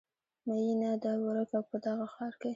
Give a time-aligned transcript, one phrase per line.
[0.47, 2.49] میینه ده ورکه په دغه ښار کې